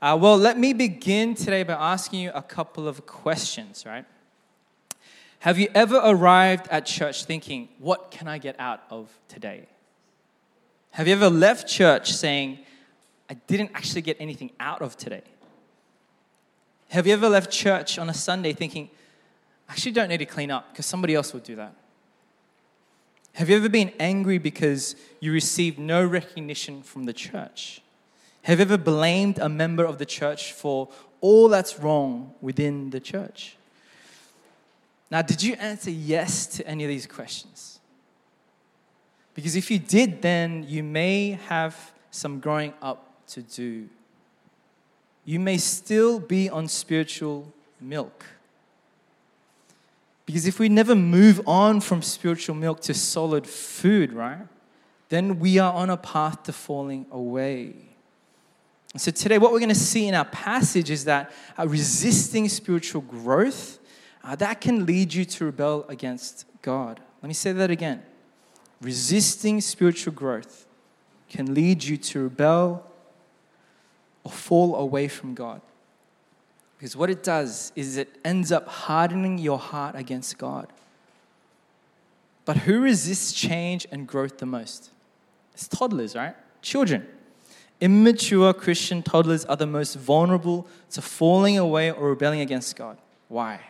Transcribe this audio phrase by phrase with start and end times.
[0.00, 4.04] Uh, well, let me begin today by asking you a couple of questions, right?
[5.40, 9.66] Have you ever arrived at church thinking, what can I get out of today?
[10.92, 12.60] Have you ever left church saying,
[13.28, 15.22] I didn't actually get anything out of today?
[16.90, 18.88] Have you ever left church on a Sunday thinking,
[19.68, 21.74] I actually don't need to clean up because somebody else will do that?
[23.34, 27.82] Have you ever been angry because you received no recognition from the church?
[28.42, 30.88] Have you ever blamed a member of the church for
[31.20, 33.56] all that's wrong within the church?
[35.10, 37.80] Now, did you answer yes to any of these questions?
[39.34, 43.88] Because if you did, then you may have some growing up to do.
[45.24, 48.24] You may still be on spiritual milk.
[50.26, 54.46] Because if we never move on from spiritual milk to solid food, right,
[55.08, 57.74] then we are on a path to falling away.
[58.96, 63.02] So, today, what we're going to see in our passage is that uh, resisting spiritual
[63.02, 63.78] growth,
[64.24, 67.00] uh, that can lead you to rebel against God.
[67.22, 68.02] Let me say that again.
[68.80, 70.66] Resisting spiritual growth
[71.28, 72.86] can lead you to rebel
[74.24, 75.60] or fall away from God.
[76.78, 80.68] Because what it does is it ends up hardening your heart against God.
[82.44, 84.90] But who resists change and growth the most?
[85.52, 86.34] It's toddlers, right?
[86.62, 87.06] Children.
[87.80, 92.98] Immature Christian toddlers are the most vulnerable to falling away or rebelling against God.
[93.28, 93.60] Why?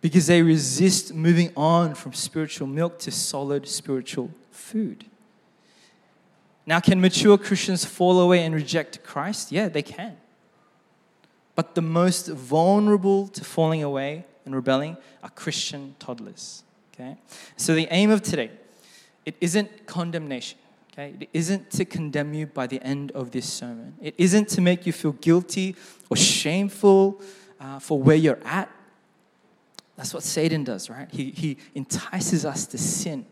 [0.00, 5.06] Because they resist moving on from spiritual milk to solid spiritual food.
[6.66, 9.50] Now, can mature Christians fall away and reject Christ?
[9.50, 10.16] Yeah, they can.
[11.54, 16.64] But the most vulnerable to falling away and rebelling are Christian toddlers.
[16.94, 17.16] Okay?
[17.56, 18.50] So the aim of today,
[19.24, 20.58] it isn't condemnation.
[20.92, 21.14] Okay?
[21.20, 23.94] It isn't to condemn you by the end of this sermon.
[24.00, 25.74] It isn't to make you feel guilty
[26.10, 27.20] or shameful
[27.58, 28.70] uh, for where you're at.
[29.96, 31.08] That's what Satan does, right?
[31.10, 33.24] He, he entices us to sin.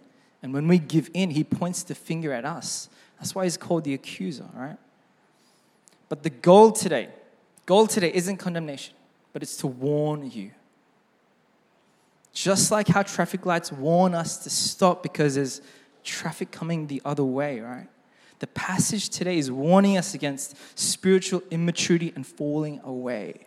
[0.42, 2.88] And when we give in, he points the finger at us.
[3.18, 4.78] That's why he's called the accuser, right?
[6.08, 7.08] But the goal today,
[7.66, 8.94] goal today isn't condemnation,
[9.32, 10.52] but it's to warn you.
[12.32, 15.60] Just like how traffic lights warn us to stop because there's
[16.04, 17.88] traffic coming the other way, right?
[18.40, 23.46] The passage today is warning us against spiritual immaturity and falling away.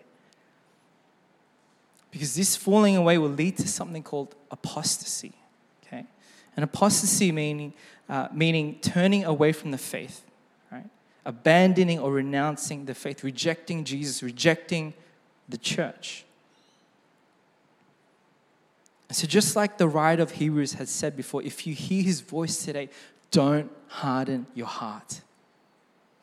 [2.12, 5.34] Because this falling away will lead to something called apostasy.
[5.84, 6.06] Okay?
[6.56, 7.74] And apostasy meaning,
[8.08, 10.24] uh, meaning turning away from the faith,
[10.72, 10.88] right?
[11.26, 14.94] Abandoning or renouncing the faith, rejecting Jesus, rejecting
[15.50, 16.24] the church.
[19.14, 22.66] So, just like the writer of Hebrews has said before, if you hear his voice
[22.66, 22.90] today,
[23.30, 25.22] don't harden your heart.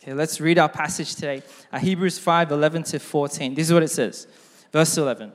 [0.03, 1.43] Okay, let's read our passage today.
[1.73, 3.55] Uh, Hebrews 5 11 to 14.
[3.55, 4.27] This is what it says.
[4.73, 5.33] Verse 11.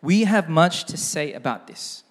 [0.00, 2.02] We have much to say about this,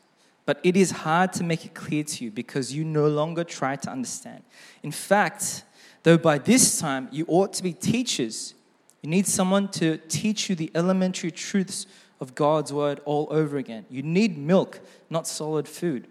[0.45, 3.75] but it is hard to make it clear to you because you no longer try
[3.75, 4.43] to understand.
[4.81, 5.63] In fact,
[6.03, 8.53] though by this time you ought to be teachers,
[9.01, 11.85] you need someone to teach you the elementary truths
[12.21, 13.85] of God's word all over again.
[13.89, 16.07] You need milk, not solid food.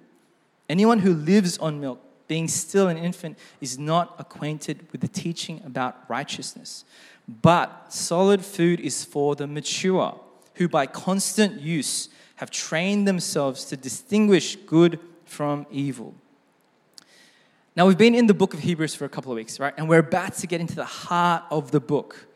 [0.69, 5.62] Anyone who lives on milk, being still an infant, is not acquainted with the teaching
[5.65, 6.84] about righteousness.
[7.43, 10.19] But solid food is for the mature,
[10.54, 16.15] who by constant use have trained themselves to distinguish good from evil.
[17.76, 19.72] Now, we've been in the book of Hebrews for a couple of weeks, right?
[19.76, 22.26] And we're about to get into the heart of the book.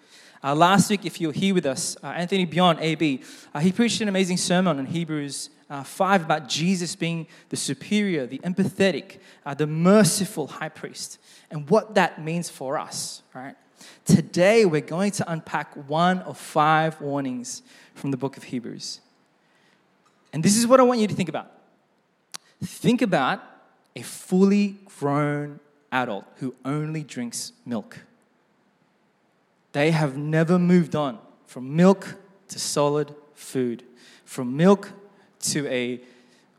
[0.44, 3.22] Uh, last week, if you're here with us, uh, Anthony Beyond, AB,
[3.55, 8.27] uh, he preached an amazing sermon in Hebrews uh, 5 about Jesus being the superior,
[8.27, 11.19] the empathetic, uh, the merciful high priest,
[11.50, 13.55] and what that means for us, right?
[14.05, 17.62] Today, we're going to unpack one of five warnings
[17.94, 19.00] from the book of Hebrews.
[20.34, 21.50] And this is what I want you to think about.
[22.62, 23.43] Think about
[23.97, 28.00] a fully grown adult who only drinks milk.
[29.74, 32.14] They have never moved on from milk
[32.46, 33.82] to solid food,
[34.25, 34.93] from milk
[35.40, 36.00] to a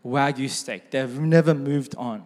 [0.06, 0.92] Wagyu steak.
[0.92, 2.25] They've never moved on.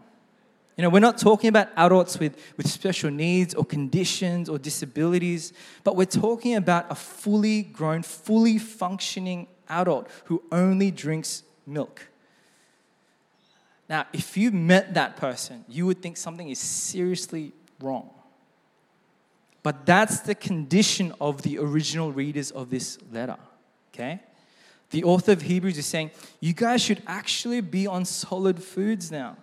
[0.75, 5.54] You know, we're not talking about adults with, with special needs or conditions or disabilities,
[5.84, 12.08] but we're talking about a fully grown, fully functioning adult who only drinks milk.
[13.88, 18.10] Now, if you met that person, you would think something is seriously wrong.
[19.62, 23.38] But that's the condition of the original readers of this letter,
[23.94, 24.22] okay?
[24.92, 29.38] The author of Hebrews is saying, you guys should actually be on solid foods now.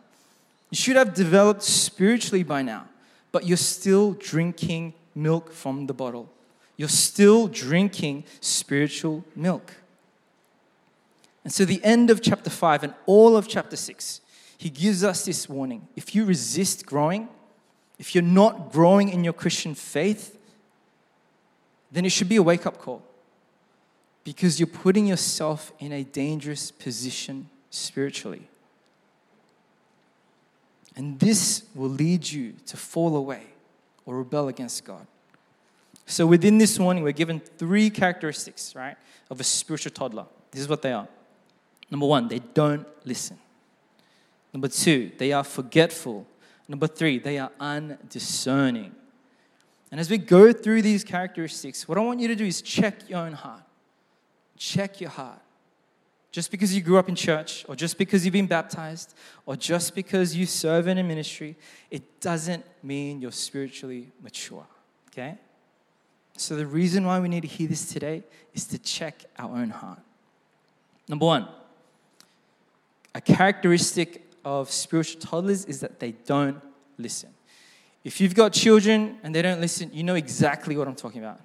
[0.71, 2.89] You should have developed spiritually by now,
[3.31, 6.29] but you're still drinking milk from the bottle.
[6.77, 9.73] You're still drinking spiritual milk.
[11.45, 14.21] And so, the end of chapter 5 and all of chapter 6,
[14.59, 15.87] he gives us this warning.
[15.95, 17.29] If you resist growing,
[17.99, 20.37] if you're not growing in your Christian faith,
[21.91, 23.03] then it should be a wake up call
[24.25, 28.49] because you're putting yourself in a dangerous position spiritually.
[30.97, 33.43] And this will lead you to fall away
[34.05, 35.07] or rebel against God.
[36.07, 38.97] So, within this warning, we're given three characteristics, right,
[39.29, 40.27] of a spiritual toddler.
[40.51, 41.09] This is what they are.
[41.91, 43.39] Number one, they don't listen.
[44.53, 46.27] Number two, they are forgetful.
[46.69, 48.95] Number three, they are undiscerning.
[49.91, 53.09] And as we go through these characteristics, what I want you to do is check
[53.09, 53.63] your own heart.
[54.57, 55.41] Check your heart.
[56.33, 59.15] Just because you grew up in church, or just because you've been baptized,
[59.47, 61.57] or just because you serve in a ministry,
[61.91, 64.67] it doesn't mean you're spiritually mature.
[65.09, 65.39] Okay?
[66.37, 68.23] So, the reason why we need to hear this today
[68.53, 70.01] is to check our own heart.
[71.09, 71.49] Number one,
[73.15, 76.63] a characteristic of spiritual toddlers is that they don't
[76.99, 77.31] listen.
[78.05, 81.41] If you've got children and they don't listen, you know exactly what I'm talking about.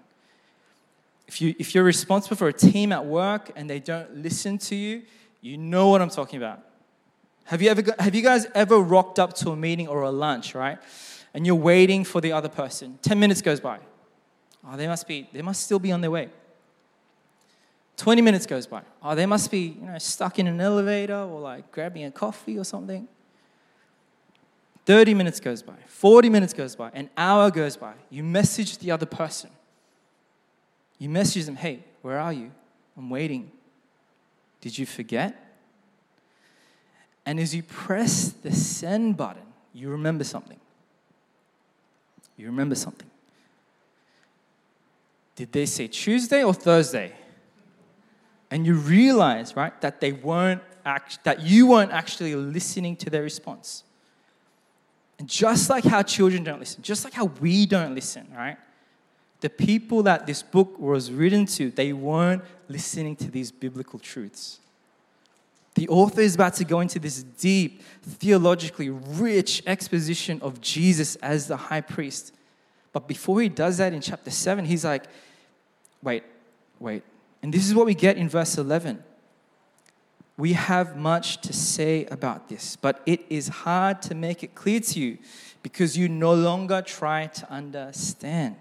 [1.28, 4.76] If, you, if you're responsible for a team at work and they don't listen to
[4.76, 5.02] you,
[5.42, 6.60] you know what I'm talking about.
[7.46, 10.54] Have you, ever, have you guys ever rocked up to a meeting or a lunch,
[10.54, 10.78] right?
[11.34, 13.00] And you're waiting for the other person.
[13.02, 13.80] 10 minutes goes by.
[14.68, 16.30] Oh, they must be, they must still be on their way.
[18.02, 18.82] 20 minutes goes by.
[19.04, 22.58] Oh, they must be, you know, stuck in an elevator or like grabbing a coffee
[22.58, 23.08] or something.
[24.88, 25.76] 30 minutes goes by.
[25.86, 26.90] 40 minutes goes by.
[26.96, 27.94] An hour goes by.
[28.10, 29.52] You message the other person.
[30.98, 32.50] You message them, hey, where are you?
[32.98, 33.52] I'm waiting.
[34.62, 35.36] Did you forget?
[37.24, 40.60] And as you press the send button, you remember something.
[42.36, 43.12] You remember something.
[45.36, 47.14] Did they say Tuesday or Thursday?
[48.52, 53.24] And you realize, right, that they weren't act- that you weren't actually listening to their
[53.24, 53.84] response.
[55.18, 58.58] And just like how children don't listen, just like how we don't listen, right?
[59.40, 64.60] The people that this book was written to, they weren't listening to these biblical truths.
[65.76, 71.48] The author is about to go into this deep, theologically rich exposition of Jesus as
[71.48, 72.34] the high priest.
[72.92, 75.06] But before he does that in chapter 7, he's like,
[76.04, 76.24] wait,
[76.80, 77.04] wait,
[77.42, 79.04] and this is what we get in verse 11.
[80.38, 84.80] We have much to say about this, but it is hard to make it clear
[84.80, 85.18] to you
[85.62, 88.56] because you no longer try to understand.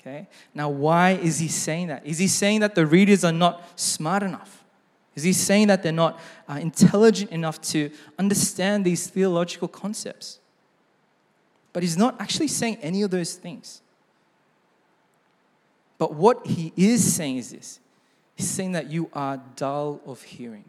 [0.00, 0.28] Okay?
[0.54, 2.06] Now, why is he saying that?
[2.06, 4.64] Is he saying that the readers are not smart enough?
[5.14, 10.38] Is he saying that they're not uh, intelligent enough to understand these theological concepts?
[11.72, 13.80] But he's not actually saying any of those things.
[15.98, 17.80] But what he is saying is this
[18.36, 20.64] He's saying that you are dull of hearing.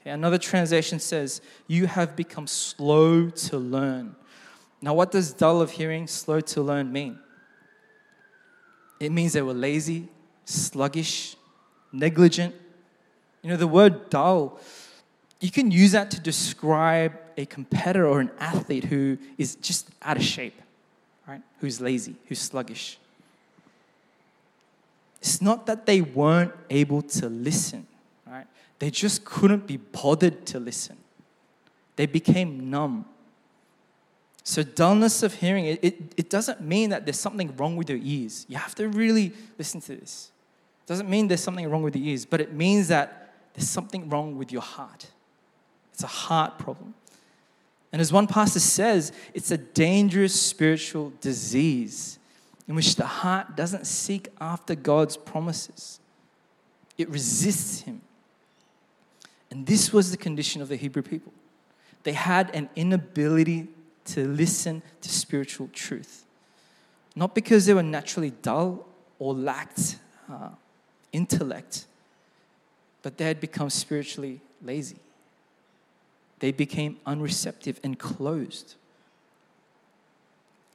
[0.00, 4.16] Okay, another translation says, You have become slow to learn.
[4.80, 7.18] Now, what does dull of hearing, slow to learn mean?
[8.98, 10.08] It means they were lazy,
[10.46, 11.36] sluggish,
[11.92, 12.54] negligent.
[13.42, 14.58] You know, the word dull,
[15.40, 20.16] you can use that to describe a competitor or an athlete who is just out
[20.16, 20.60] of shape,
[21.26, 21.42] right?
[21.60, 22.98] Who's lazy, who's sluggish.
[25.20, 27.86] It's not that they weren't able to listen,
[28.26, 28.46] right?
[28.78, 30.96] They just couldn't be bothered to listen.
[31.96, 33.04] They became numb.
[34.42, 37.98] So, dullness of hearing, it, it, it, doesn't mean that there's something wrong with your
[38.02, 38.46] ears.
[38.48, 40.32] You have to really listen to this.
[40.84, 44.08] It doesn't mean there's something wrong with the ears, but it means that there's something
[44.08, 45.08] wrong with your heart.
[45.92, 46.94] It's a heart problem.
[47.92, 52.19] And as one pastor says, it's a dangerous spiritual disease
[52.70, 55.98] in which the heart doesn't seek after God's promises,
[56.96, 58.00] it resists Him.
[59.50, 61.32] And this was the condition of the Hebrew people.
[62.04, 63.66] They had an inability
[64.04, 66.24] to listen to spiritual truth.
[67.16, 68.86] Not because they were naturally dull
[69.18, 69.96] or lacked
[70.30, 70.50] uh,
[71.12, 71.86] intellect,
[73.02, 75.00] but they had become spiritually lazy.
[76.38, 78.76] They became unreceptive and closed.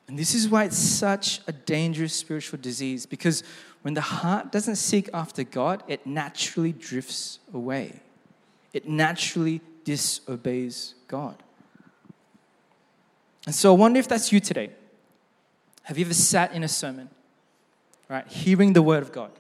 [0.08, 3.44] And this is why it's such a dangerous spiritual disease because
[3.82, 8.02] when the heart doesn't seek after God, it naturally drifts away.
[8.74, 11.36] It naturally disobeys God.
[13.46, 14.72] And so I wonder if that's you today.
[15.84, 17.10] Have you ever sat in a sermon,
[18.10, 19.32] right, hearing the word of God,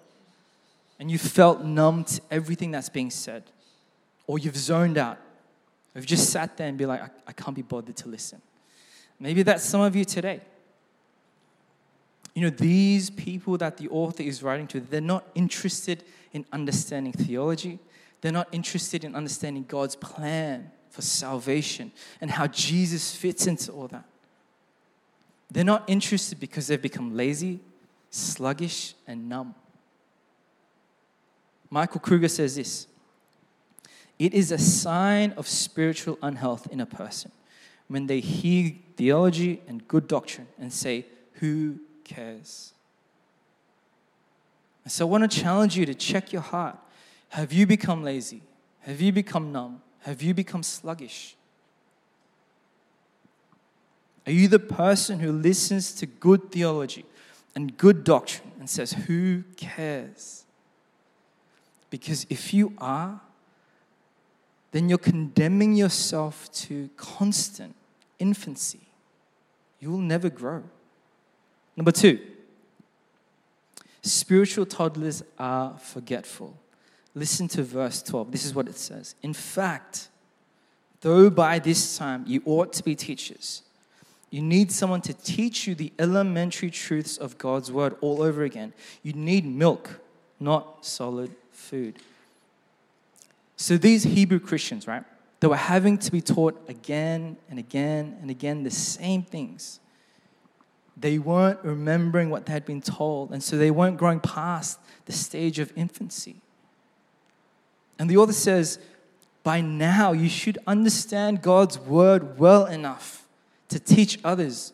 [0.99, 3.43] and you felt numb to everything that's being said?
[4.27, 5.17] Or you've zoned out?
[5.93, 8.41] Or you've just sat there and be like, I, I can't be bothered to listen.
[9.19, 10.41] Maybe that's some of you today.
[12.35, 17.13] You know, these people that the author is writing to, they're not interested in understanding
[17.13, 17.79] theology.
[18.19, 23.87] They're not interested in understanding God's plan for salvation and how Jesus fits into all
[23.87, 24.03] that.
[25.49, 27.61] They're not interested because they've become lazy,
[28.09, 29.55] sluggish, and numb.
[31.69, 32.87] Michael Kruger says this
[34.19, 37.31] It is a sign of spiritual unhealth in a person
[37.87, 42.71] when they hear theology and good doctrine and say, Who cares?
[44.87, 46.77] so I want to challenge you to check your heart.
[47.29, 48.43] Have you become lazy?
[48.81, 49.81] Have you become numb?
[50.01, 51.35] Have you become sluggish?
[54.27, 57.05] Are you the person who listens to good theology
[57.55, 60.45] and good doctrine and says, Who cares?
[61.89, 63.21] Because if you are,
[64.71, 67.75] then you're condemning yourself to constant
[68.19, 68.81] infancy.
[69.79, 70.63] You will never grow.
[71.75, 72.19] Number two,
[74.01, 76.57] spiritual toddlers are forgetful.
[77.13, 78.31] Listen to verse 12.
[78.31, 79.15] This is what it says.
[79.21, 80.09] In fact,
[81.01, 83.61] though by this time you ought to be teachers,
[84.29, 88.73] you need someone to teach you the elementary truths of God's word all over again.
[89.01, 90.01] You need milk,
[90.39, 91.99] not solid food.
[93.55, 95.03] So these Hebrew Christians, right?
[95.39, 99.79] They were having to be taught again and again and again the same things.
[100.97, 105.11] They weren't remembering what they had been told, and so they weren't growing past the
[105.11, 106.37] stage of infancy.
[107.99, 108.79] And the author says,
[109.43, 113.27] by now you should understand God's word well enough
[113.69, 114.73] to teach others.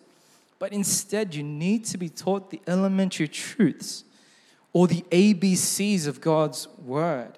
[0.59, 4.05] But instead, you need to be taught the elementary truths
[4.73, 7.37] or the ABCs of God's word.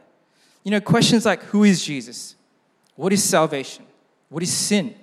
[0.64, 2.36] You know, questions like who is Jesus?
[2.96, 3.86] What is salvation?
[4.30, 4.94] What is sin?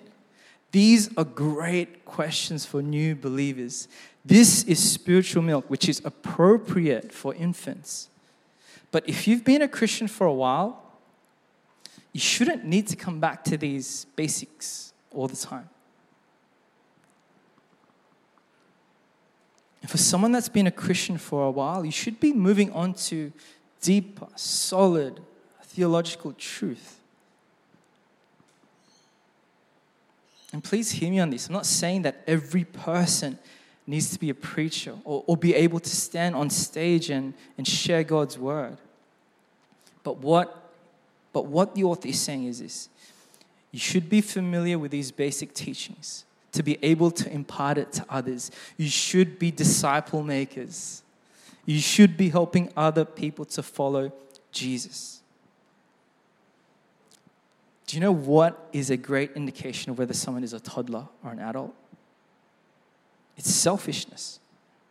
[0.72, 3.88] These are great questions for new believers.
[4.24, 8.08] This is spiritual milk, which is appropriate for infants.
[8.92, 10.82] But if you've been a Christian for a while,
[12.12, 15.68] you shouldn't need to come back to these basics all the time.
[19.82, 22.94] And for someone that's been a Christian for a while, you should be moving on
[22.94, 23.32] to
[23.80, 25.20] deeper, solid
[25.62, 27.00] theological truth.
[30.52, 31.47] And please hear me on this.
[31.47, 33.38] I'm not saying that every person
[33.87, 37.66] needs to be a preacher or, or be able to stand on stage and, and
[37.66, 38.76] share God's word.
[40.02, 40.73] But what,
[41.33, 42.88] but what the author is saying is this
[43.73, 48.04] you should be familiar with these basic teachings to be able to impart it to
[48.09, 48.50] others.
[48.76, 51.02] You should be disciple makers.
[51.64, 54.12] You should be helping other people to follow
[54.50, 55.19] Jesus.
[57.90, 61.32] Do you know what is a great indication of whether someone is a toddler or
[61.32, 61.75] an adult?
[63.37, 64.38] It's selfishness,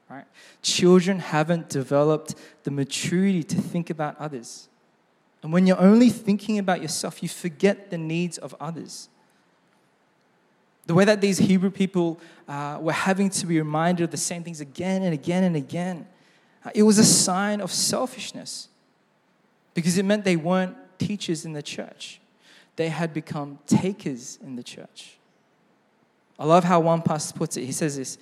[0.10, 0.26] right?
[0.62, 4.68] Children haven't developed the maturity to think about others.
[5.42, 9.08] And when you're only thinking about yourself, you forget the needs of others.
[10.86, 14.44] The way that these Hebrew people uh, were having to be reminded of the same
[14.44, 16.06] things again and again and again,
[16.66, 18.68] uh, it was a sign of selfishness
[19.74, 22.20] because it meant they weren't teachers in the church.
[22.80, 25.18] They had become takers in the church.
[26.40, 27.66] I love how one pastor puts it.
[27.66, 28.18] He says this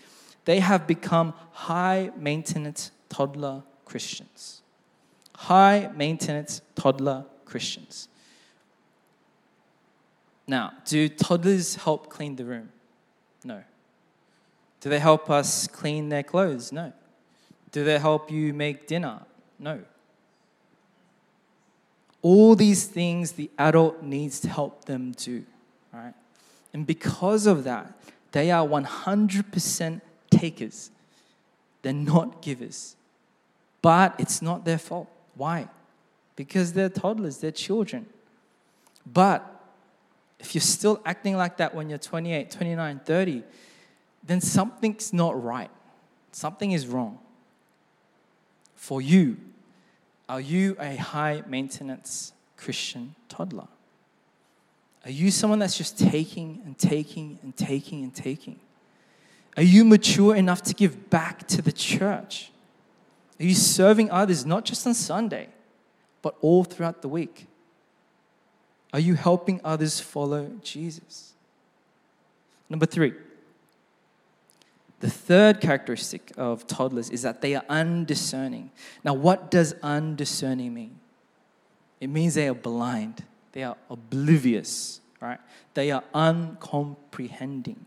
[0.45, 4.63] they have become high maintenance toddler Christians
[5.37, 8.07] high maintenance toddler Christians.
[10.47, 12.69] Now, do toddlers help clean the room?
[13.43, 13.63] No.
[14.81, 16.71] Do they help us clean their clothes?
[16.71, 16.91] No.
[17.71, 19.21] Do they help you make dinner?
[19.59, 19.81] No.
[22.29, 25.45] All these things the adult needs to help them do,
[25.93, 26.13] right?
[26.73, 27.97] And because of that,
[28.33, 30.91] they are 100% takers.
[31.83, 32.97] They're not givers.
[33.81, 35.07] But it's not their fault.
[35.35, 35.69] Why?
[36.35, 38.05] Because they're toddlers, they're children.
[39.05, 39.49] But
[40.37, 43.43] if you're still acting like that when you're 28, 29, 30,
[44.25, 45.71] then something's not right.
[46.33, 47.19] Something is wrong.
[48.75, 49.37] For you,
[50.29, 53.67] are you a high maintenance Christian toddler?
[55.05, 58.59] Are you someone that's just taking and taking and taking and taking?
[59.55, 62.51] Are you mature enough to give back to the church?
[63.39, 65.47] Are you serving others not just on Sunday,
[66.21, 67.47] but all throughout the week?
[68.93, 71.33] Are you helping others follow Jesus?
[72.69, 73.13] Number three,
[74.99, 78.71] the third characteristic of toddlers is that they are undiscerning.
[79.03, 80.99] Now, what does undiscerning mean?
[81.99, 85.39] It means they are blind, they are oblivious, right?
[85.73, 87.85] They are uncomprehending.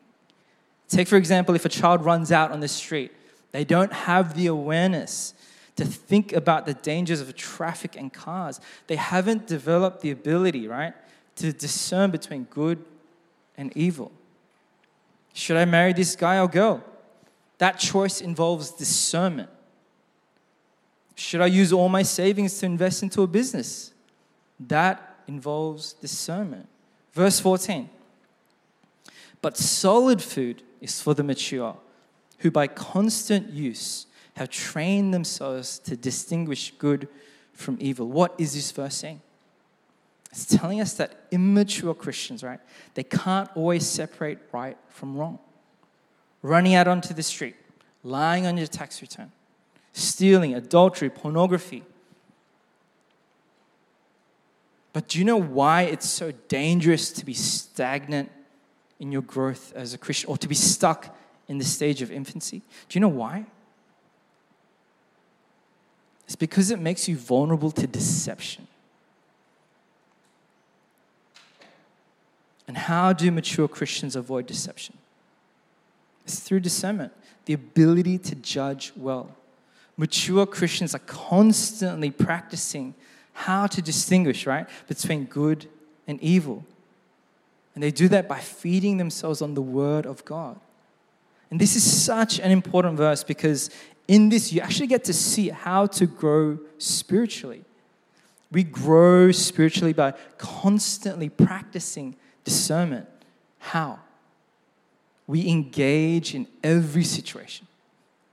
[0.88, 3.12] Take, for example, if a child runs out on the street
[3.52, 5.34] They don't have the awareness
[5.76, 8.60] to think about the dangers of traffic and cars.
[8.86, 10.94] They haven't developed the ability, right,
[11.36, 12.84] to discern between good
[13.56, 14.12] and evil.
[15.32, 16.84] Should I marry this guy or girl?
[17.60, 19.50] That choice involves discernment.
[21.14, 23.92] Should I use all my savings to invest into a business?
[24.58, 26.66] That involves discernment.
[27.12, 27.90] Verse 14.
[29.42, 31.76] But solid food is for the mature,
[32.38, 37.08] who by constant use have trained themselves to distinguish good
[37.52, 38.08] from evil.
[38.08, 39.20] What is this verse saying?
[40.30, 42.60] It's telling us that immature Christians, right,
[42.94, 45.38] they can't always separate right from wrong.
[46.42, 47.56] Running out onto the street,
[48.02, 49.30] lying on your tax return,
[49.92, 51.84] stealing, adultery, pornography.
[54.92, 58.30] But do you know why it's so dangerous to be stagnant
[58.98, 61.16] in your growth as a Christian or to be stuck
[61.46, 62.62] in the stage of infancy?
[62.88, 63.46] Do you know why?
[66.24, 68.68] It's because it makes you vulnerable to deception.
[72.68, 74.96] And how do mature Christians avoid deception?
[76.30, 77.12] It's through discernment,
[77.46, 79.34] the ability to judge well.
[79.96, 82.94] Mature Christians are constantly practicing
[83.32, 85.66] how to distinguish, right, between good
[86.06, 86.64] and evil.
[87.74, 90.60] And they do that by feeding themselves on the Word of God.
[91.50, 93.70] And this is such an important verse because
[94.06, 97.64] in this, you actually get to see how to grow spiritually.
[98.52, 103.08] We grow spiritually by constantly practicing discernment.
[103.58, 103.98] How?
[105.30, 107.68] We engage in every situation,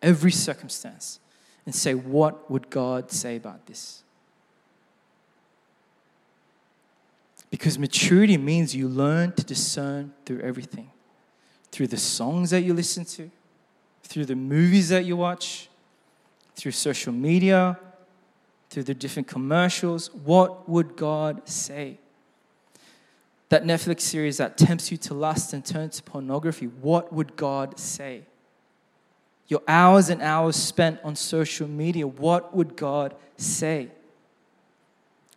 [0.02, 1.20] every circumstance,
[1.64, 4.02] and say, What would God say about this?
[7.52, 10.90] Because maturity means you learn to discern through everything
[11.72, 13.30] through the songs that you listen to,
[14.02, 15.70] through the movies that you watch,
[16.56, 17.78] through social media,
[18.72, 20.12] through the different commercials.
[20.12, 22.00] What would God say?
[23.50, 27.80] That Netflix series that tempts you to lust and turn to pornography, what would God
[27.80, 28.24] say?
[29.48, 33.90] Your hours and hours spent on social media, what would God say?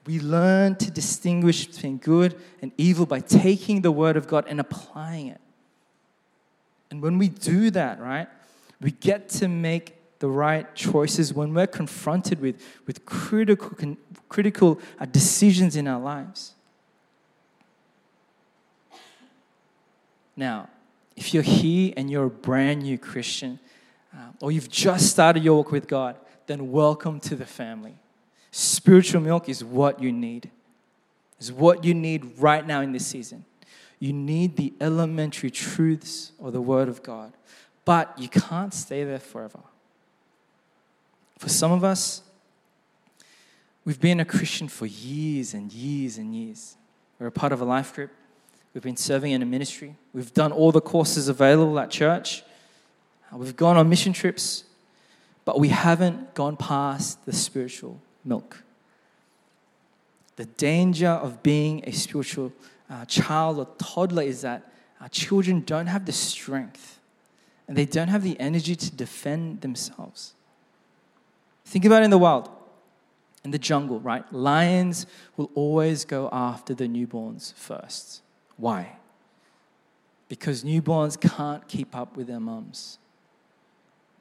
[0.07, 4.59] We learn to distinguish between good and evil by taking the word of God and
[4.59, 5.41] applying it.
[6.91, 8.27] And when we do that, right,
[8.81, 13.77] we get to make the right choices when we're confronted with, with critical,
[14.29, 16.55] critical uh, decisions in our lives.
[20.41, 20.71] Now,
[21.17, 23.59] if you're here and you're a brand new Christian,
[24.17, 27.95] uh, or you've just started your walk with God, then welcome to the family.
[28.51, 30.51] Spiritual milk is what you need,
[31.39, 33.45] is what you need right now in this season.
[33.99, 37.35] You need the elementary truths or the Word of God,
[37.85, 39.61] but you can't stay there forever.
[41.37, 42.23] For some of us,
[43.85, 46.79] we've been a Christian for years and years and years.
[47.19, 48.11] We're a part of a life group.
[48.73, 49.97] We've been serving in a ministry.
[50.13, 52.45] We've done all the courses available at church.
[53.33, 54.65] We've gone on mission trips,
[55.45, 58.63] but we haven't gone past the spiritual milk.
[60.37, 62.53] The danger of being a spiritual
[62.89, 67.01] uh, child or toddler is that our children don't have the strength
[67.69, 70.35] and they don't have the energy to defend themselves.
[71.65, 72.51] Think about it in the wild,
[73.45, 74.25] in the jungle, right?
[74.33, 75.07] Lions
[75.37, 78.23] will always go after the newborns first.
[78.61, 78.97] Why?
[80.29, 82.99] Because newborns can't keep up with their mums.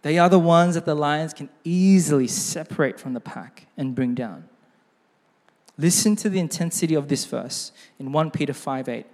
[0.01, 4.15] They are the ones that the lions can easily separate from the pack and bring
[4.15, 4.45] down.
[5.77, 9.05] Listen to the intensity of this verse in 1 Peter 5 8.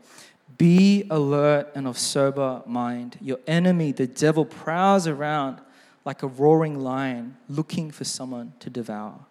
[0.57, 3.17] Be alert and of sober mind.
[3.19, 5.59] Your enemy, the devil, prowls around
[6.05, 9.25] like a roaring lion looking for someone to devour.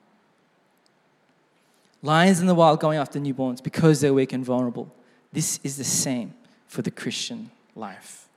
[2.03, 4.93] Lions in the wild going after newborns because they're weak and vulnerable.
[5.35, 6.33] This is the same
[6.68, 8.29] for the Christian life.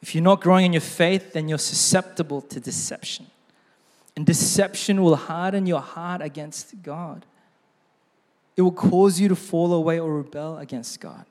[0.00, 3.26] If you're not growing in your faith, then you're susceptible to deception.
[4.16, 7.26] And deception will harden your heart against God.
[8.56, 11.26] It will cause you to fall away or rebel against God.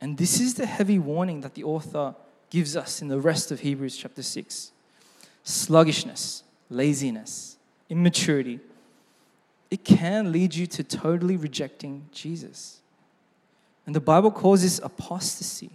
[0.00, 2.16] And this is the heavy warning that the author
[2.50, 4.72] gives us in the rest of Hebrews chapter 6
[5.44, 7.56] sluggishness, laziness,
[7.88, 8.58] immaturity.
[9.70, 12.77] It can lead you to totally rejecting Jesus.
[13.88, 15.70] And the Bible calls this apostasy.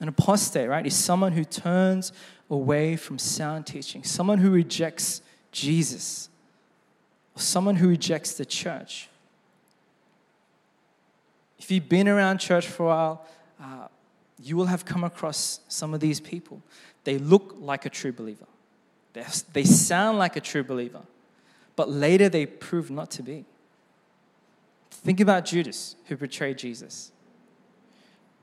[0.00, 2.12] An apostate, right, is someone who turns
[2.50, 6.28] away from sound teaching, someone who rejects Jesus,
[7.36, 9.08] or someone who rejects the church.
[11.60, 13.26] If you've been around church for a while,
[13.62, 13.86] uh,
[14.42, 16.60] you will have come across some of these people.
[17.04, 18.46] they look like a true believer.
[19.12, 21.02] They, they sound like a true believer,
[21.76, 23.44] but later they prove not to be.
[24.90, 27.12] Think about Judas, who betrayed Jesus.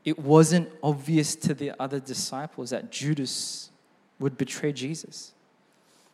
[0.03, 3.71] It wasn't obvious to the other disciples that Judas
[4.19, 5.33] would betray Jesus.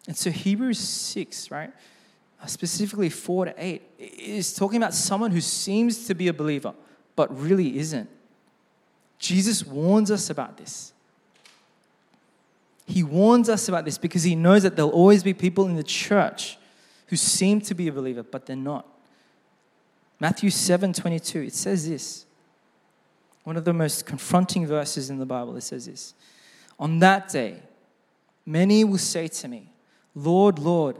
[0.08, 1.72] And so Hebrews 6, right,
[2.42, 6.74] uh, specifically 4 to 8, is talking about someone who seems to be a believer,
[7.16, 8.10] but really isn't.
[9.20, 10.94] Jesus warns us about this.
[12.88, 15.84] He warns us about this because he knows that there'll always be people in the
[15.84, 16.58] church
[17.08, 18.88] who seem to be a believer, but they're not.
[20.22, 22.28] Matthew 7 22, it says this.
[23.44, 26.14] One of the most confronting verses in the Bible, it says this.
[26.78, 27.58] On that day,
[28.46, 29.72] many will say to me,
[30.14, 30.98] Lord, Lord,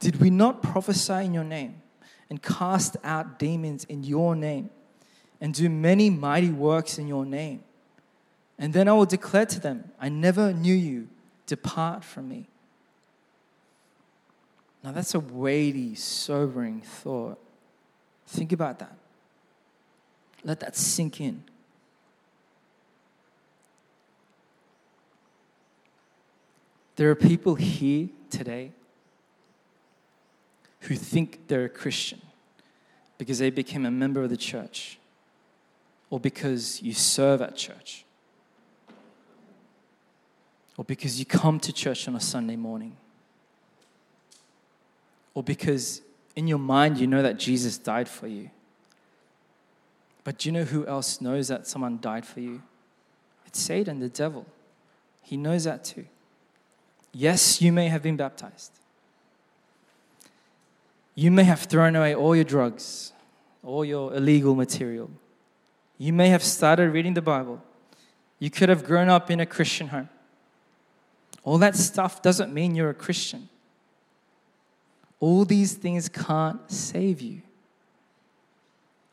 [0.00, 1.82] did we not prophesy in your name
[2.30, 4.70] and cast out demons in your name
[5.42, 7.62] and do many mighty works in your name?
[8.58, 11.08] And then I will declare to them, I never knew you.
[11.44, 12.48] Depart from me.
[14.82, 17.38] Now, that's a weighty, sobering thought.
[18.28, 18.92] Think about that.
[20.44, 21.42] Let that sink in.
[26.96, 28.72] There are people here today
[30.80, 32.20] who think they're a Christian
[33.16, 34.98] because they became a member of the church
[36.10, 38.04] or because you serve at church
[40.76, 42.96] or because you come to church on a Sunday morning
[45.34, 46.02] or because
[46.38, 48.48] in your mind you know that Jesus died for you.
[50.22, 52.62] But do you know who else knows that someone died for you?
[53.44, 54.46] It's Satan, the devil.
[55.20, 56.04] He knows that too.
[57.12, 58.70] Yes, you may have been baptized.
[61.16, 63.12] You may have thrown away all your drugs,
[63.64, 65.10] all your illegal material.
[65.98, 67.60] You may have started reading the Bible.
[68.38, 70.08] You could have grown up in a Christian home.
[71.42, 73.48] All that stuff doesn't mean you're a Christian.
[75.20, 77.42] All these things can't save you.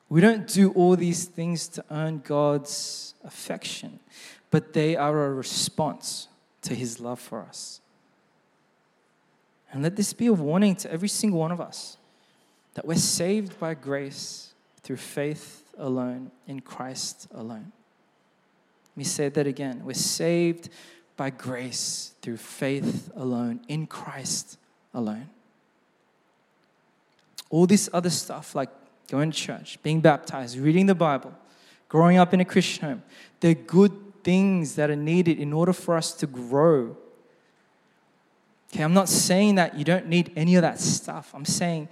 [0.08, 4.00] We don't do all these things to earn God's affection,
[4.52, 6.28] but they are a response
[6.62, 7.82] to His love for us.
[9.72, 11.98] And let this be a warning to every single one of us
[12.76, 17.72] that we're saved by grace through faith alone, in Christ alone.
[18.92, 19.82] Let me say that again.
[19.84, 20.70] We're saved
[21.18, 24.58] by grace through faith alone, in Christ
[24.94, 25.30] alone.
[27.50, 28.70] All this other stuff, like
[29.10, 31.34] going to church, being baptized, reading the Bible,
[31.90, 33.04] growing up in a Christian home,
[33.40, 36.98] they're good things that are needed in order for us to grow
[38.76, 41.32] Okay, I'm not saying that you don't need any of that stuff.
[41.34, 41.88] I'm saying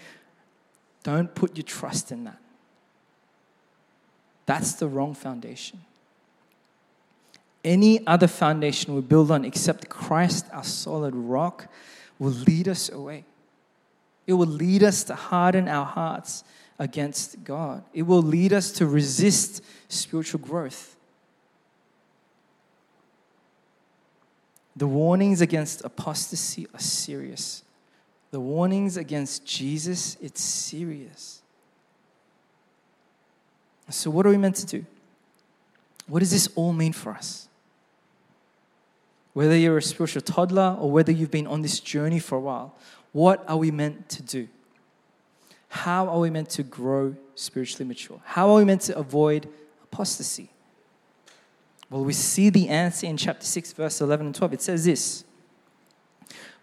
[1.01, 2.37] don't put your trust in that.
[4.45, 5.79] That's the wrong foundation.
[7.63, 11.71] Any other foundation we build on except Christ, our solid rock,
[12.19, 13.23] will lead us away.
[14.25, 16.43] It will lead us to harden our hearts
[16.79, 17.83] against God.
[17.93, 20.95] It will lead us to resist spiritual growth.
[24.75, 27.63] The warnings against apostasy are serious.
[28.31, 31.41] The warnings against Jesus, it's serious.
[33.89, 34.85] So, what are we meant to do?
[36.07, 37.47] What does this all mean for us?
[39.33, 42.75] Whether you're a spiritual toddler or whether you've been on this journey for a while,
[43.13, 44.47] what are we meant to do?
[45.69, 48.19] How are we meant to grow spiritually mature?
[48.25, 49.47] How are we meant to avoid
[49.83, 50.49] apostasy?
[51.89, 54.53] Well, we see the answer in chapter 6, verse 11 and 12.
[54.53, 55.23] It says this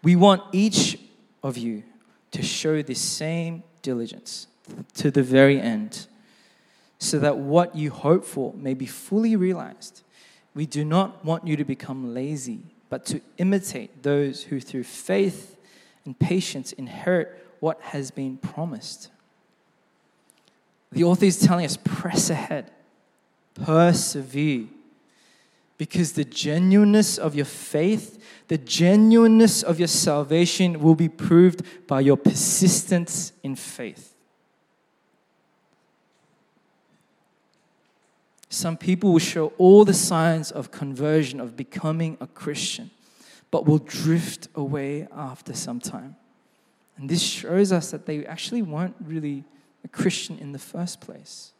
[0.03, 0.99] We want each
[1.41, 1.83] of you
[2.31, 4.47] to show the same diligence
[4.95, 6.07] to the very end,
[6.99, 10.03] so that what you hope for may be fully realized.
[10.53, 12.59] We do not want you to become lazy,
[12.89, 15.57] but to imitate those who through faith
[16.05, 19.09] and patience inherit what has been promised.
[20.91, 22.71] The author is telling us press ahead,
[23.55, 24.67] persevere
[25.81, 31.99] because the genuineness of your faith, the genuineness of your salvation will be proved by
[32.01, 34.13] your persistence in faith.
[38.47, 42.91] Some people will show all the signs of conversion, of becoming a Christian,
[43.51, 46.15] but will drift away after some time.
[46.97, 49.43] And this shows us that they actually weren't really
[49.83, 51.51] a Christian in the first place.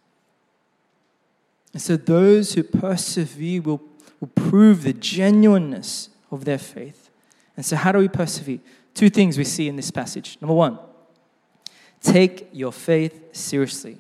[1.73, 3.82] And so those who persevere will
[4.21, 7.10] will prove the genuineness of their faith.
[7.58, 8.60] And so, how do we persevere?
[8.93, 10.38] Two things we see in this passage.
[10.39, 10.80] Number one,
[12.01, 13.97] take your faith seriously.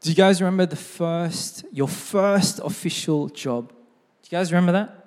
[0.00, 3.68] Do you guys remember the first, your first official job?
[3.68, 5.03] Do you guys remember that?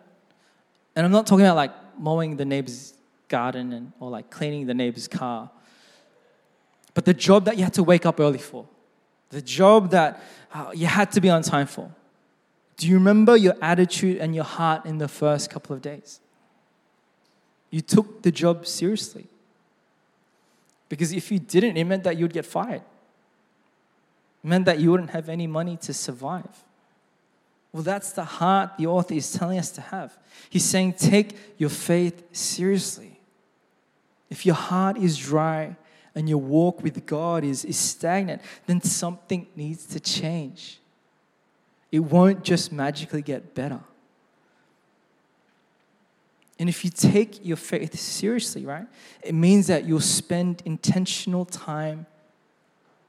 [0.97, 2.95] And I'm not talking about like mowing the neighbor's
[3.27, 5.51] garden and, or like cleaning the neighbor's car,
[6.95, 8.65] but the job that you had to wake up early for,
[9.29, 10.19] the job that
[10.51, 11.91] uh, you had to be on time for.
[12.77, 16.19] Do you remember your attitude and your heart in the first couple of days?
[17.69, 19.27] You took the job seriously.
[20.89, 22.81] Because if you didn't, it meant that you'd get fired.
[24.43, 26.63] It meant that you wouldn't have any money to survive.
[27.71, 30.17] Well, that's the heart the author is telling us to have.
[30.49, 33.19] He's saying, take your faith seriously.
[34.29, 35.75] If your heart is dry
[36.15, 40.79] and your walk with God is, is stagnant, then something needs to change.
[41.91, 43.79] It won't just magically get better.
[46.59, 48.87] And if you take your faith seriously, right,
[49.21, 52.07] it means that you'll spend intentional time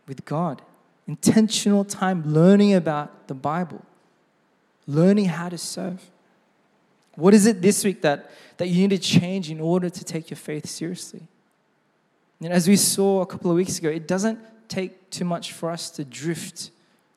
[0.07, 0.63] with God,
[1.07, 3.85] intentional time learning about the Bible,
[4.89, 6.03] learning how to serve.
[7.15, 10.31] What is it this week that, that you need to change in order to take
[10.31, 11.23] your faith seriously?
[12.41, 15.71] And as we saw a couple of weeks ago, it doesn't take too much for
[15.71, 16.71] us to drift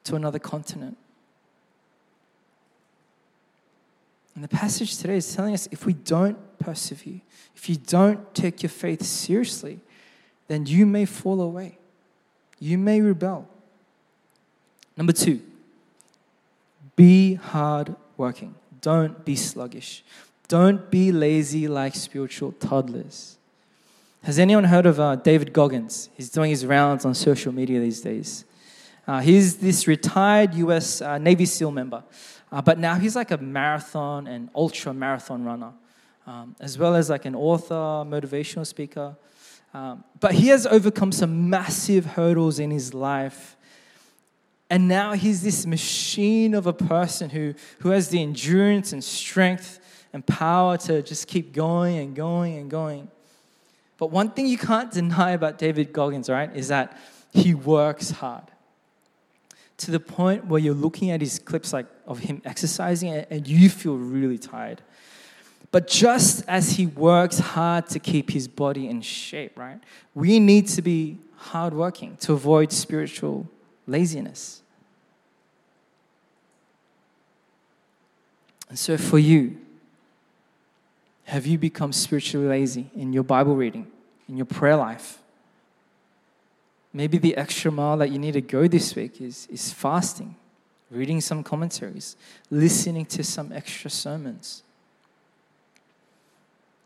[0.04, 0.98] to another continent.
[4.36, 7.22] And the passage today is telling us if we don't persevere,
[7.56, 9.80] if you don't take your faith seriously,
[10.48, 11.78] then you may fall away.
[12.60, 13.48] You may rebel.
[14.98, 15.42] Number two,
[17.02, 18.54] be hard working.
[18.80, 20.04] Don't be sluggish.
[20.48, 23.40] Don't be lazy like spiritual toddlers.
[24.22, 26.12] Has anyone heard of uh, David Goggins?
[26.14, 28.46] He's doing his rounds on social media these days.
[29.08, 32.04] Uh, he's this retired US uh, Navy SEAL member.
[32.52, 35.72] Uh, but now he's like a marathon and ultra marathon runner,
[36.28, 39.16] um, as well as like an author, motivational speaker.
[39.74, 43.58] Um, but he has overcome some massive hurdles in his life.
[44.72, 49.82] And now he's this machine of a person who, who has the endurance and strength
[50.14, 53.12] and power to just keep going and going and going.
[53.98, 56.98] But one thing you can't deny about David Goggins, right, is that
[57.34, 58.46] he works hard
[59.76, 63.70] to the point where you're looking at his clips like of him exercising and you
[63.70, 64.82] feel really tired.
[65.72, 69.82] But just as he works hard to keep his body in shape, right?
[70.16, 73.50] We need to be hardworking to avoid spiritual
[73.92, 74.62] laziness.
[78.70, 79.58] And so for you,
[81.26, 83.88] have you become spiritually lazy in your Bible reading,
[84.30, 85.20] in your prayer life?
[86.94, 90.36] Maybe the extra mile that you need to go this week is, is fasting,
[90.90, 92.16] reading some commentaries,
[92.50, 94.64] listening to some extra sermons.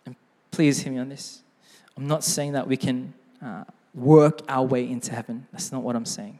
[0.06, 0.16] And
[0.52, 1.42] please hear me on this.
[1.98, 3.14] I'm not saying that we can
[3.44, 3.64] uh,
[3.94, 5.48] work our way into heaven.
[5.52, 6.40] That's not what I'm saying?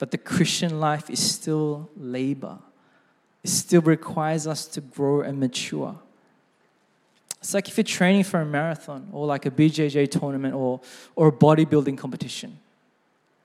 [0.00, 2.58] But the Christian life is still labor.
[3.44, 5.94] It still requires us to grow and mature.
[7.38, 10.80] It's like if you're training for a marathon or like a BJJ tournament or,
[11.14, 12.58] or a bodybuilding competition.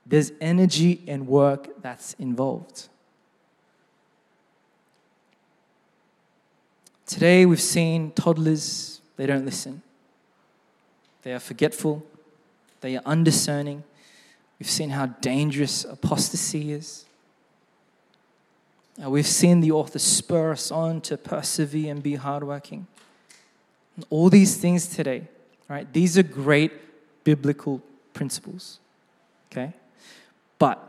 [0.05, 2.87] There's energy and work that's involved.
[7.05, 9.81] Today we've seen toddlers, they don't listen.
[11.23, 12.01] They are forgetful,
[12.79, 13.83] they are undiscerning.
[14.59, 17.05] We've seen how dangerous apostasy is.
[19.03, 22.87] Uh, we've seen the author spur us on to persevere and be hardworking.
[24.09, 25.27] All these things today,
[25.67, 25.91] right?
[25.91, 26.71] These are great
[27.23, 27.81] biblical
[28.13, 28.79] principles,
[29.51, 29.73] okay?
[30.57, 30.81] But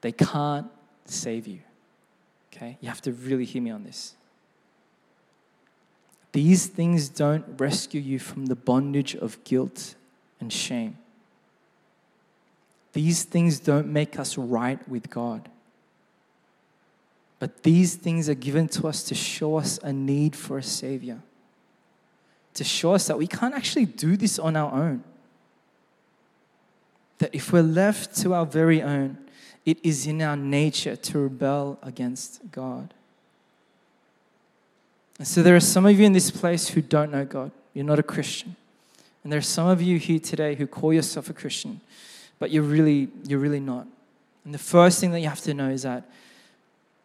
[0.00, 0.66] they can't
[1.04, 1.60] save you,
[2.52, 2.76] okay?
[2.80, 4.14] You have to really hear me on this.
[6.32, 9.94] These things don't rescue you from the bondage of guilt
[10.40, 10.98] and shame.
[12.98, 15.48] These things don't make us right with God.
[17.38, 21.20] But these things are given to us to show us a need for a Savior
[22.58, 25.04] to show us that we can't actually do this on our own.
[27.18, 29.16] That if we're left to our very own,
[29.64, 32.92] it is in our nature to rebel against God.
[35.18, 37.52] And so there are some of you in this place who don't know God.
[37.74, 38.56] You're not a Christian.
[39.22, 41.80] And there are some of you here today who call yourself a Christian,
[42.38, 43.86] but you're really, you're really not.
[44.44, 46.08] And the first thing that you have to know is that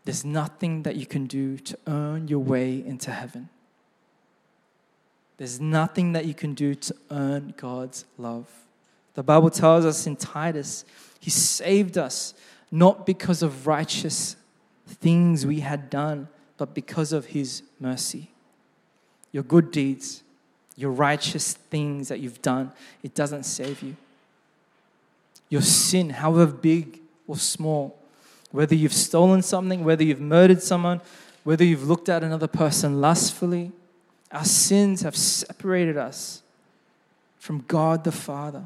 [0.06, 3.50] there's nothing that you can do to earn your way into heaven.
[5.38, 8.48] There's nothing that you can do to earn God's love.
[9.16, 10.86] The Bible tells us in Titus,
[11.20, 12.34] He saved us
[12.72, 14.36] not because of righteous
[14.88, 18.32] things we had done, but because of His mercy.
[19.32, 20.24] Your good deeds,
[20.76, 23.96] your righteous things that you've done, it doesn't save you.
[25.54, 27.96] Your sin, however big or small,
[28.50, 31.00] whether you've stolen something, whether you've murdered someone,
[31.44, 33.72] whether you've looked at another person lustfully,
[34.32, 36.42] our sins have separated us
[37.38, 38.64] from God the Father.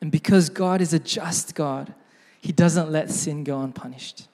[0.00, 1.92] And because God is a just God,
[2.40, 4.28] He doesn't let sin go unpunished.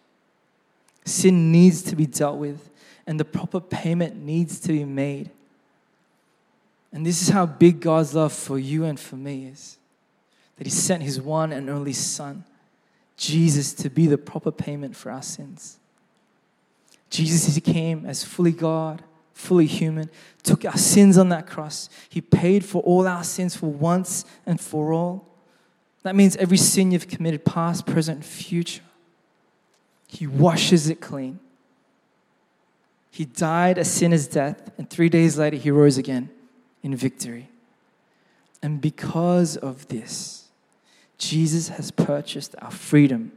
[1.05, 2.71] Sin needs to be dealt with,
[3.05, 5.31] and the proper payment needs to be made.
[6.93, 9.77] And this is how big God's love for you and for me is
[10.57, 12.45] that He sent His one and only Son,
[13.16, 15.79] Jesus, to be the proper payment for our sins.
[17.11, 19.03] Jesus, He came as fully God
[19.37, 20.09] fully human,
[20.42, 21.90] took our sins on that cross.
[22.09, 25.27] He paid for all our sins for once and for all.
[26.05, 28.83] That means every sin you've committed, past, present, future.
[30.09, 31.38] He washes it clean.
[33.11, 36.31] He died a sinner's death, and three days later, he rose again
[36.83, 37.51] in victory.
[38.62, 40.46] And because of this,
[41.18, 43.33] Jesus has purchased our freedom.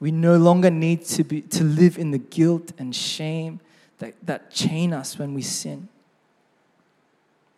[0.00, 3.60] We no longer need to, be, to live in the guilt and shame
[3.98, 5.88] that, that chain us when we sin.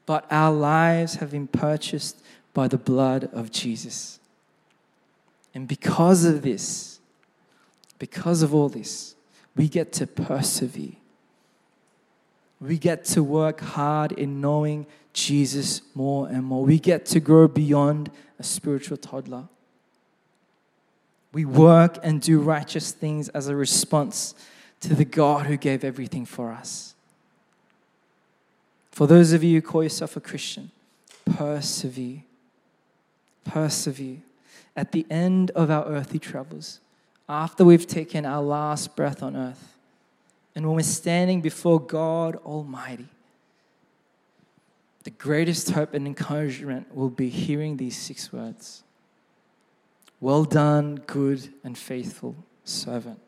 [0.06, 4.20] But our lives have been purchased by the blood of Jesus.
[5.54, 7.00] And because of this,
[7.98, 9.14] because of all this,
[9.56, 10.92] we get to persevere.
[12.60, 16.64] We get to work hard in knowing Jesus more and more.
[16.64, 19.44] We get to grow beyond a spiritual toddler.
[21.32, 24.34] We work and do righteous things as a response
[24.80, 26.94] to the God who gave everything for us.
[28.90, 30.70] For those of you who call yourself a Christian,
[31.24, 32.22] persevere.
[33.44, 34.18] Persevere.
[34.76, 36.80] At the end of our earthly travels,
[37.28, 39.74] after we've taken our last breath on earth,
[40.54, 43.08] and when we're standing before God Almighty,
[45.04, 48.82] the greatest hope and encouragement will be hearing these six words
[50.20, 53.20] Well done, good and faithful servant.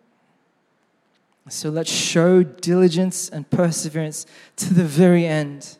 [1.48, 5.76] So let's show diligence and perseverance to the very end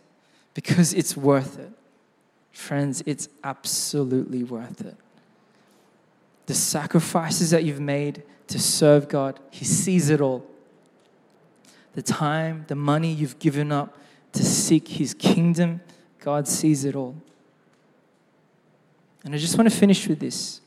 [0.55, 1.73] because it's worth it.
[2.53, 4.97] Friends, it's absolutely worth it.
[6.47, 10.47] The sacrifices that you've made to serve God, He sees it all.
[11.95, 13.99] The time, the money you've given up
[14.37, 15.81] to seek His kingdom,
[16.21, 17.17] God sees it all.
[19.25, 20.61] And I just want to finish with this.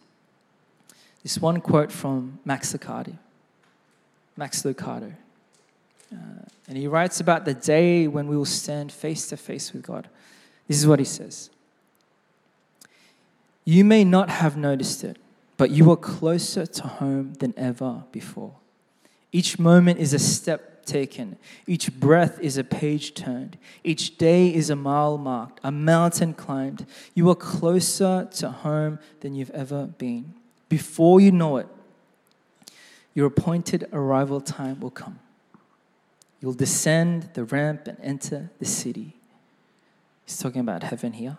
[1.24, 3.18] This one quote from Max Lucado.
[4.36, 5.14] Max Lucado.
[6.12, 6.16] Uh,
[6.68, 10.10] and he writes about the day when we will stand face to face with God.
[10.68, 11.50] This is what he says
[13.66, 15.18] You may not have noticed it,
[15.58, 18.56] but you are closer to home than ever before.
[19.32, 24.70] Each moment is a step taken, each breath is a page turned, each day is
[24.70, 26.86] a mile marked, a mountain climbed.
[27.14, 30.34] You are closer to home than you've ever been.
[30.68, 31.68] Before you know it,
[33.14, 35.20] your appointed arrival time will come.
[36.42, 39.14] You'll descend the ramp and enter the city.
[40.26, 41.38] He's talking about heaven here.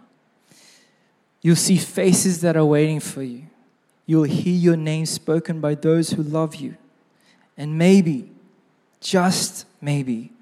[1.43, 3.45] You'll see faces that are waiting for you.
[4.05, 6.77] You'll hear your name spoken by those who love you.
[7.57, 8.31] And maybe,
[9.01, 10.33] just maybe,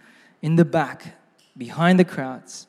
[0.43, 1.17] in the back,
[1.57, 2.67] behind the crowds,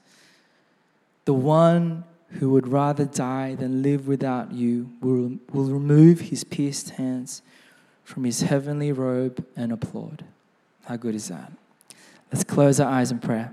[1.25, 6.91] the one who would rather die than live without you will, will remove his pierced
[6.91, 7.41] hands
[8.03, 10.23] from his heavenly robe and applaud.
[10.85, 11.51] How good is that?
[12.31, 13.47] Let's close our eyes in prayer.